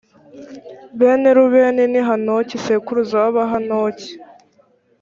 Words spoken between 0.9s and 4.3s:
bene rubeni ni hanoki sekuruza w’abahanoki.